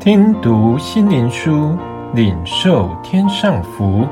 [0.00, 1.76] 听读心灵书，
[2.14, 4.06] 领受天上福。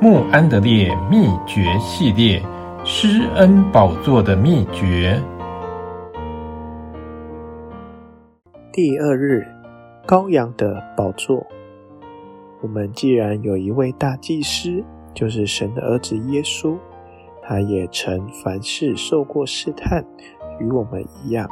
[0.00, 2.42] 穆安德烈秘诀系列：
[2.82, 5.22] 施恩宝座的秘诀。
[8.72, 9.46] 第二日，
[10.06, 11.46] 羔羊的宝座。
[12.62, 14.82] 我们既然有一位大祭司，
[15.12, 16.74] 就是神的儿子耶稣，
[17.42, 20.02] 他也曾凡事受过试探，
[20.58, 21.46] 与我们一样，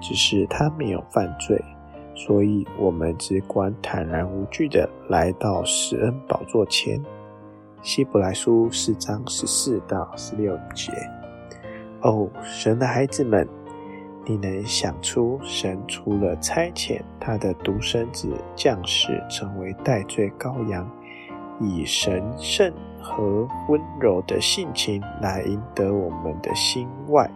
[0.00, 1.60] 只是他没有犯罪。
[2.16, 7.00] 所以，我们只管坦然无惧地来到施恩宝座前。
[7.82, 10.90] 希伯来书四章十四到十六节。
[12.00, 13.46] 哦，神的孩子们，
[14.24, 20.90] 你能想出神除了差遣他的独生子降世成为代罪羔羊，
[21.60, 27.30] 以神圣和温柔的性情来赢得我们的心外，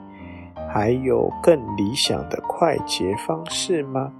[0.72, 4.10] 还有更理想的快捷方式吗？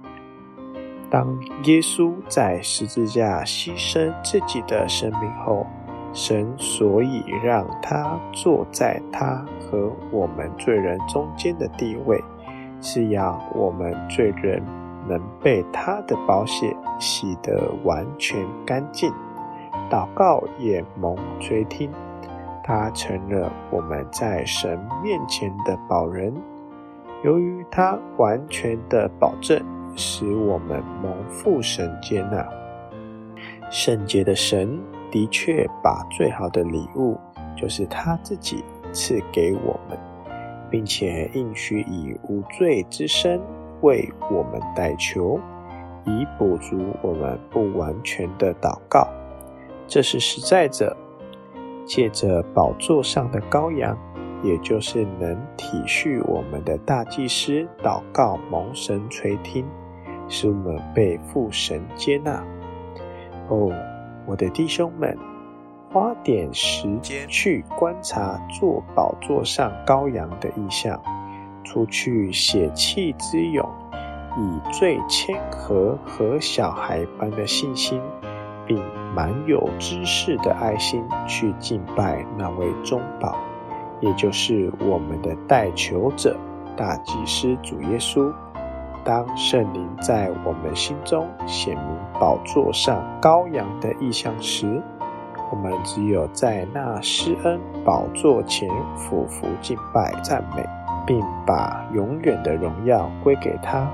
[1.11, 1.27] 当
[1.65, 5.67] 耶稣在十字架牺牲自己的生命后，
[6.13, 12.23] 神所以让他坐在他和我们罪人中间的地位，
[12.79, 14.63] 是要我们罪人
[15.05, 19.11] 能被他的宝血洗得完全干净，
[19.89, 21.91] 祷告也蒙垂听。
[22.63, 26.33] 他成了我们在神面前的保人，
[27.21, 29.61] 由于他完全的保证。
[29.95, 32.47] 使我们蒙父神接纳，
[33.69, 34.79] 圣洁的神
[35.11, 37.17] 的确把最好的礼物，
[37.55, 39.97] 就是他自己赐给我们，
[40.69, 43.39] 并且应许以无罪之身
[43.81, 45.39] 为我们代求，
[46.05, 49.07] 以补足我们不完全的祷告。
[49.87, 50.95] 这是实在者，
[51.85, 53.97] 借着宝座上的羔羊，
[54.43, 59.65] 也就是能体恤我们的大祭司，祷告蒙神垂听。
[60.31, 62.41] 使我们被父神接纳。
[63.49, 63.69] 哦，
[64.25, 65.15] 我的弟兄们，
[65.91, 70.99] 花点时间去观察坐宝座上羔羊的意象，
[71.65, 73.69] 除去血气之勇，
[74.37, 78.01] 以最谦和和小孩般的信心，
[78.65, 78.81] 并
[79.13, 83.35] 满有知识的爱心去敬拜那位中保，
[83.99, 86.37] 也就是我们的代求者
[86.77, 88.33] 大祭司主耶稣。
[89.03, 94.81] 当圣灵在我们心中显明宝座上羔羊的意象时，
[95.51, 100.63] 我们只有在那施恩宝座前俯伏敬拜赞美，
[101.05, 103.89] 并把永远的荣耀归给他，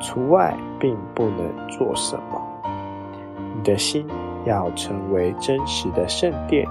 [0.00, 2.42] 除外并不能做什么。
[3.54, 4.06] 你的心
[4.44, 6.66] 要成为真实的圣殿，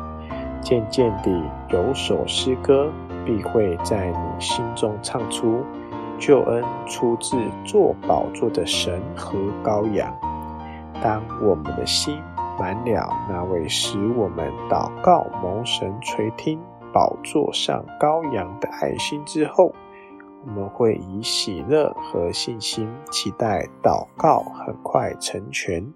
[0.62, 2.92] 渐渐地有首诗歌
[3.26, 5.64] 必会在你心中唱出。
[6.22, 10.16] 救恩出自坐宝座的神和羔羊。
[11.02, 12.22] 当我们的心
[12.60, 16.62] 满了那位使我们祷告蒙神垂听
[16.94, 19.74] 宝座上羔羊的爱心之后，
[20.46, 25.92] 我们会以喜乐和信心期待祷告很快成全。